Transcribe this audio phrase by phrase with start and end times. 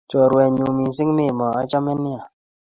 [0.09, 2.21] Chorwennyu missing' Memo ,achame nia